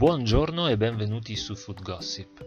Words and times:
Buongiorno 0.00 0.66
e 0.68 0.78
benvenuti 0.78 1.36
su 1.36 1.54
Food 1.54 1.82
Gossip. 1.82 2.42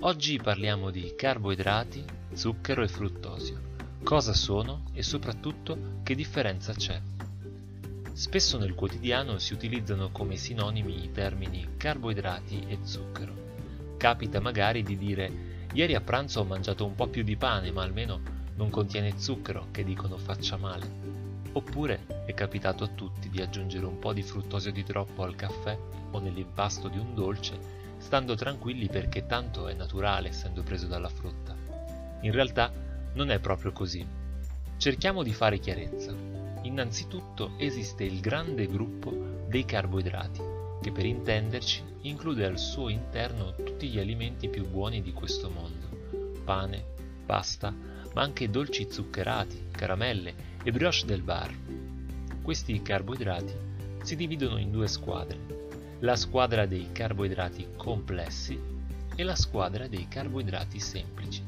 Oggi 0.00 0.36
parliamo 0.36 0.90
di 0.90 1.14
carboidrati, 1.16 2.04
zucchero 2.34 2.82
e 2.82 2.88
fruttosio. 2.88 3.60
Cosa 4.02 4.34
sono 4.34 4.84
e 4.92 5.02
soprattutto 5.02 6.00
che 6.02 6.14
differenza 6.14 6.74
c'è. 6.74 7.00
Spesso 8.12 8.58
nel 8.58 8.74
quotidiano 8.74 9.38
si 9.38 9.54
utilizzano 9.54 10.10
come 10.10 10.36
sinonimi 10.36 11.02
i 11.02 11.10
termini 11.10 11.76
carboidrati 11.78 12.62
e 12.68 12.80
zucchero. 12.82 13.94
Capita 13.96 14.40
magari 14.40 14.82
di 14.82 14.98
dire 14.98 15.68
ieri 15.72 15.94
a 15.94 16.02
pranzo 16.02 16.40
ho 16.40 16.44
mangiato 16.44 16.84
un 16.84 16.94
po' 16.94 17.08
più 17.08 17.22
di 17.22 17.38
pane 17.38 17.72
ma 17.72 17.84
almeno 17.84 18.20
non 18.56 18.68
contiene 18.68 19.18
zucchero 19.18 19.68
che 19.70 19.82
dicono 19.82 20.18
faccia 20.18 20.58
male. 20.58 21.31
Oppure 21.54 22.24
è 22.24 22.32
capitato 22.32 22.84
a 22.84 22.88
tutti 22.88 23.28
di 23.28 23.42
aggiungere 23.42 23.84
un 23.84 23.98
po' 23.98 24.12
di 24.12 24.22
fruttosio 24.22 24.72
di 24.72 24.84
troppo 24.84 25.22
al 25.22 25.34
caffè 25.34 25.78
o 26.10 26.18
nell'impasto 26.18 26.88
di 26.88 26.98
un 26.98 27.14
dolce, 27.14 27.58
stando 27.98 28.34
tranquilli 28.34 28.88
perché 28.88 29.26
tanto 29.26 29.68
è 29.68 29.74
naturale 29.74 30.28
essendo 30.28 30.62
preso 30.62 30.86
dalla 30.86 31.10
frutta. 31.10 31.54
In 32.22 32.32
realtà 32.32 32.72
non 33.14 33.30
è 33.30 33.38
proprio 33.38 33.72
così. 33.72 34.06
Cerchiamo 34.76 35.22
di 35.22 35.32
fare 35.32 35.58
chiarezza. 35.58 36.14
Innanzitutto 36.62 37.52
esiste 37.58 38.04
il 38.04 38.20
grande 38.20 38.66
gruppo 38.66 39.10
dei 39.46 39.64
carboidrati, 39.64 40.40
che 40.80 40.90
per 40.90 41.04
intenderci 41.04 41.82
include 42.02 42.46
al 42.46 42.58
suo 42.58 42.88
interno 42.88 43.54
tutti 43.54 43.88
gli 43.88 43.98
alimenti 43.98 44.48
più 44.48 44.66
buoni 44.66 45.02
di 45.02 45.12
questo 45.12 45.50
mondo. 45.50 45.88
Pane, 46.44 46.84
pasta, 47.26 47.74
ma 48.14 48.22
anche 48.22 48.50
dolci 48.50 48.88
zuccherati, 48.90 49.68
caramelle 49.70 50.34
e 50.62 50.70
brioche 50.70 51.06
del 51.06 51.22
bar. 51.22 51.52
Questi 52.42 52.82
carboidrati 52.82 53.54
si 54.02 54.16
dividono 54.16 54.58
in 54.58 54.70
due 54.70 54.88
squadre, 54.88 55.38
la 56.00 56.16
squadra 56.16 56.66
dei 56.66 56.88
carboidrati 56.90 57.68
complessi 57.76 58.58
e 59.14 59.22
la 59.22 59.36
squadra 59.36 59.86
dei 59.86 60.08
carboidrati 60.08 60.80
semplici. 60.80 61.42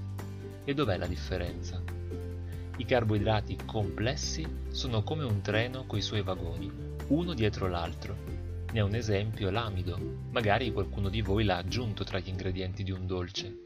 E 0.64 0.74
dov'è 0.74 0.96
la 0.96 1.06
differenza? 1.06 1.82
I 2.76 2.84
carboidrati 2.84 3.56
complessi 3.64 4.46
sono 4.70 5.02
come 5.02 5.24
un 5.24 5.40
treno 5.42 5.84
coi 5.86 6.00
suoi 6.00 6.22
vagoni, 6.22 6.70
uno 7.08 7.34
dietro 7.34 7.68
l'altro. 7.68 8.16
Ne 8.72 8.80
è 8.80 8.82
un 8.82 8.94
esempio 8.94 9.50
l'amido, 9.50 9.96
magari 10.30 10.72
qualcuno 10.72 11.08
di 11.08 11.22
voi 11.22 11.44
l'ha 11.44 11.56
aggiunto 11.56 12.02
tra 12.02 12.18
gli 12.18 12.28
ingredienti 12.28 12.82
di 12.82 12.90
un 12.90 13.06
dolce. 13.06 13.58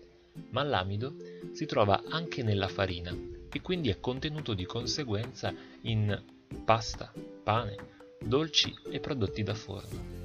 Ma 0.51 0.62
l'amido 0.62 1.15
si 1.53 1.67
trova 1.67 2.03
anche 2.08 2.42
nella 2.42 2.69
farina 2.69 3.14
e 3.50 3.61
quindi 3.61 3.89
è 3.89 3.98
contenuto 4.00 4.55
di 4.55 4.64
conseguenza 4.64 5.53
in 5.83 6.22
pasta, 6.64 7.12
pane, 7.42 7.77
dolci 8.20 8.75
e 8.91 9.00
prodotti 9.00 9.42
da 9.42 9.55
forno. 9.55 10.16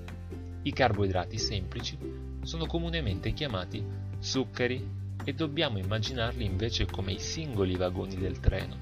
I 0.64 0.72
carboidrati 0.72 1.38
semplici 1.38 1.98
sono 2.44 2.66
comunemente 2.66 3.34
chiamati 3.34 3.84
zuccheri 4.20 5.02
e 5.24 5.34
dobbiamo 5.34 5.78
immaginarli 5.78 6.44
invece 6.44 6.86
come 6.86 7.14
i 7.14 7.20
singoli 7.20 7.76
vagoni 7.76 8.16
del 8.16 8.40
treno, 8.40 8.78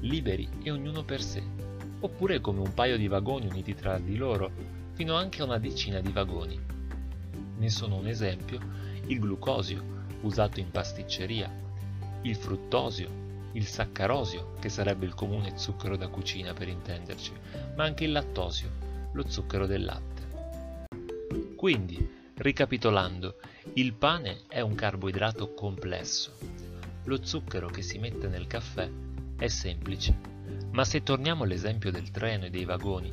liberi 0.00 0.48
e 0.62 0.70
ognuno 0.70 1.04
per 1.04 1.22
sé, 1.22 1.42
oppure 2.00 2.40
come 2.40 2.60
un 2.60 2.74
paio 2.74 2.96
di 2.96 3.08
vagoni 3.08 3.46
uniti 3.46 3.74
tra 3.74 3.98
di 3.98 4.16
loro, 4.16 4.50
fino 4.92 5.14
anche 5.14 5.42
a 5.42 5.44
una 5.44 5.58
decina 5.58 6.00
di 6.00 6.12
vagoni. 6.12 6.58
Ne 7.56 7.70
sono 7.70 7.96
un 7.96 8.06
esempio 8.06 8.60
il 9.06 9.18
glucosio, 9.18 9.96
usato 10.22 10.60
in 10.60 10.70
pasticceria, 10.70 11.50
il 12.28 12.36
fruttosio, 12.36 13.08
il 13.52 13.66
saccarosio, 13.66 14.52
che 14.60 14.68
sarebbe 14.68 15.06
il 15.06 15.14
comune 15.14 15.56
zucchero 15.56 15.96
da 15.96 16.08
cucina 16.08 16.52
per 16.52 16.68
intenderci, 16.68 17.32
ma 17.74 17.84
anche 17.84 18.04
il 18.04 18.12
lattosio, 18.12 18.70
lo 19.12 19.28
zucchero 19.28 19.66
del 19.66 19.84
latte. 19.84 20.26
Quindi, 21.56 22.08
ricapitolando, 22.34 23.36
il 23.74 23.94
pane 23.94 24.42
è 24.46 24.60
un 24.60 24.74
carboidrato 24.74 25.54
complesso. 25.54 26.32
Lo 27.04 27.24
zucchero 27.24 27.68
che 27.68 27.82
si 27.82 27.98
mette 27.98 28.28
nel 28.28 28.46
caffè 28.46 28.88
è 29.36 29.48
semplice. 29.48 30.36
Ma 30.70 30.84
se 30.84 31.02
torniamo 31.02 31.44
all'esempio 31.44 31.90
del 31.90 32.10
treno 32.10 32.44
e 32.44 32.50
dei 32.50 32.64
vagoni, 32.64 33.12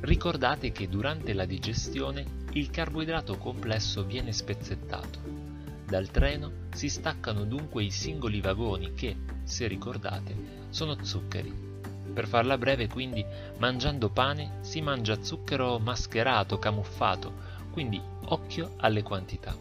ricordate 0.00 0.72
che 0.72 0.88
durante 0.88 1.34
la 1.34 1.44
digestione 1.44 2.44
il 2.52 2.70
carboidrato 2.70 3.36
complesso 3.36 4.02
viene 4.04 4.32
spezzettato. 4.32 5.55
Dal 5.86 6.10
treno 6.10 6.50
si 6.74 6.88
staccano 6.88 7.44
dunque 7.44 7.84
i 7.84 7.90
singoli 7.92 8.40
vagoni 8.40 8.92
che, 8.94 9.16
se 9.44 9.68
ricordate, 9.68 10.64
sono 10.70 10.96
zuccheri. 11.00 11.74
Per 12.12 12.26
farla 12.26 12.58
breve, 12.58 12.88
quindi, 12.88 13.24
mangiando 13.58 14.10
pane 14.10 14.58
si 14.62 14.80
mangia 14.80 15.22
zucchero 15.22 15.78
mascherato, 15.78 16.58
camuffato, 16.58 17.32
quindi 17.70 18.00
occhio 18.24 18.74
alle 18.78 19.04
quantità. 19.04 19.56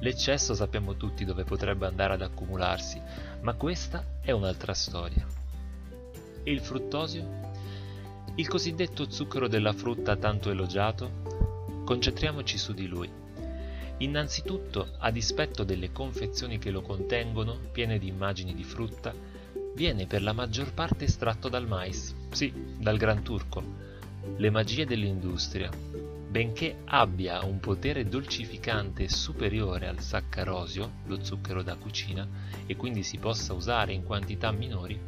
L'eccesso 0.00 0.54
sappiamo 0.54 0.96
tutti 0.96 1.24
dove 1.24 1.44
potrebbe 1.44 1.86
andare 1.86 2.14
ad 2.14 2.22
accumularsi, 2.22 3.00
ma 3.42 3.54
questa 3.54 4.04
è 4.22 4.32
un'altra 4.32 4.74
storia. 4.74 5.24
E 6.42 6.50
il 6.50 6.60
fruttosio? 6.60 7.52
Il 8.34 8.48
cosiddetto 8.48 9.08
zucchero 9.08 9.46
della 9.46 9.72
frutta 9.72 10.16
tanto 10.16 10.50
elogiato? 10.50 11.82
Concentriamoci 11.84 12.58
su 12.58 12.72
di 12.72 12.88
lui. 12.88 13.28
Innanzitutto, 14.00 14.94
a 14.98 15.10
dispetto 15.10 15.62
delle 15.62 15.92
confezioni 15.92 16.58
che 16.58 16.70
lo 16.70 16.80
contengono, 16.80 17.58
piene 17.70 17.98
di 17.98 18.08
immagini 18.08 18.54
di 18.54 18.64
frutta, 18.64 19.12
viene 19.74 20.06
per 20.06 20.22
la 20.22 20.32
maggior 20.32 20.72
parte 20.72 21.04
estratto 21.04 21.50
dal 21.50 21.66
mais, 21.66 22.14
sì, 22.30 22.50
dal 22.78 22.96
gran 22.96 23.22
turco. 23.22 23.62
Le 24.36 24.48
magie 24.48 24.86
dell'industria. 24.86 25.70
Benché 25.70 26.78
abbia 26.86 27.44
un 27.44 27.60
potere 27.60 28.08
dolcificante 28.08 29.06
superiore 29.10 29.86
al 29.86 30.00
saccarosio, 30.00 30.92
lo 31.04 31.22
zucchero 31.22 31.62
da 31.62 31.74
cucina, 31.74 32.26
e 32.64 32.76
quindi 32.76 33.02
si 33.02 33.18
possa 33.18 33.52
usare 33.52 33.92
in 33.92 34.04
quantità 34.04 34.50
minori, 34.50 34.98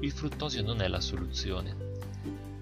il 0.00 0.12
fruttosio 0.12 0.62
non 0.62 0.80
è 0.80 0.86
la 0.86 1.00
soluzione. 1.00 1.74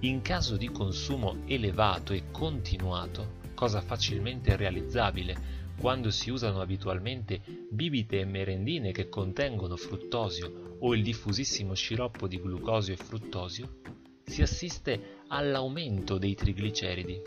In 0.01 0.23
caso 0.23 0.57
di 0.57 0.71
consumo 0.71 1.43
elevato 1.45 2.15
e 2.15 2.31
continuato, 2.31 3.45
cosa 3.53 3.83
facilmente 3.83 4.57
realizzabile 4.57 5.65
quando 5.79 6.11
si 6.11 6.31
usano 6.31 6.61
abitualmente 6.61 7.41
bibite 7.71 8.21
e 8.21 8.25
merendine 8.25 8.93
che 8.93 9.09
contengono 9.09 9.77
fruttosio 9.77 10.77
o 10.81 10.95
il 10.95 11.03
diffusissimo 11.03 11.75
sciroppo 11.75 12.27
di 12.27 12.41
glucosio 12.41 12.95
e 12.95 12.97
fruttosio, 12.97 13.81
si 14.25 14.43
assiste 14.43 15.21
all'aumento 15.29 16.19
dei 16.19 16.35
trigliceridi, 16.35 17.23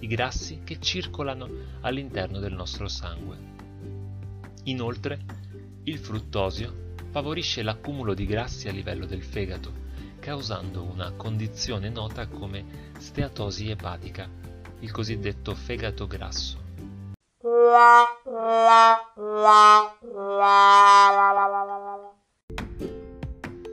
i 0.00 0.06
grassi 0.06 0.60
che 0.64 0.78
circolano 0.80 1.48
all'interno 1.80 2.38
del 2.38 2.52
nostro 2.52 2.88
sangue. 2.88 3.38
Inoltre, 4.64 5.24
il 5.84 5.98
fruttosio 5.98 6.94
favorisce 7.10 7.62
l'accumulo 7.62 8.14
di 8.14 8.26
grassi 8.26 8.68
a 8.68 8.72
livello 8.72 9.06
del 9.06 9.22
fegato, 9.22 9.72
causando 10.18 10.82
una 10.82 11.12
condizione 11.12 11.90
nota 11.90 12.26
come 12.26 12.90
steatosi 12.98 13.68
epatica, 13.68 14.28
il 14.80 14.90
cosiddetto 14.90 15.54
fegato 15.54 16.06
grasso. 16.06 16.63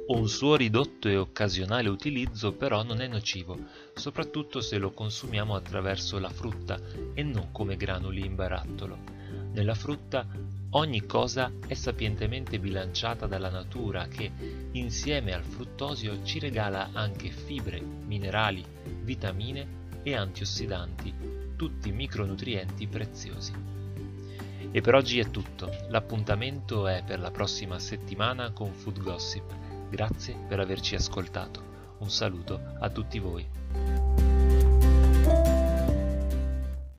Un 0.07 0.27
suo 0.29 0.55
ridotto 0.55 1.09
e 1.09 1.17
occasionale 1.17 1.89
utilizzo 1.89 2.53
però 2.53 2.83
non 2.83 3.01
è 3.01 3.07
nocivo, 3.07 3.57
soprattutto 3.93 4.61
se 4.61 4.77
lo 4.77 4.91
consumiamo 4.91 5.55
attraverso 5.55 6.19
la 6.19 6.29
frutta 6.29 6.79
e 7.13 7.21
non 7.23 7.51
come 7.51 7.75
granuli 7.75 8.25
in 8.25 8.35
barattolo. 8.35 8.97
Nella 9.51 9.75
frutta 9.75 10.25
ogni 10.71 11.05
cosa 11.05 11.51
è 11.67 11.73
sapientemente 11.73 12.59
bilanciata 12.59 13.27
dalla 13.27 13.49
natura 13.49 14.07
che, 14.07 14.31
insieme 14.71 15.33
al 15.33 15.43
fruttosio, 15.43 16.23
ci 16.23 16.39
regala 16.39 16.91
anche 16.93 17.29
fibre, 17.29 17.81
minerali, 17.81 18.63
vitamine 19.01 19.80
e 20.03 20.15
antiossidanti 20.15 21.13
tutti 21.55 21.91
micronutrienti 21.91 22.87
preziosi. 22.87 23.53
E 24.71 24.81
per 24.81 24.95
oggi 24.95 25.19
è 25.19 25.29
tutto, 25.29 25.69
l'appuntamento 25.89 26.87
è 26.87 27.03
per 27.05 27.19
la 27.19 27.29
prossima 27.29 27.77
settimana 27.77 28.51
con 28.51 28.73
Food 28.73 28.99
Gossip. 28.99 29.89
Grazie 29.89 30.35
per 30.47 30.59
averci 30.59 30.95
ascoltato. 30.95 31.95
Un 31.99 32.09
saluto 32.09 32.59
a 32.79 32.89
tutti 32.89 33.19
voi. 33.19 33.60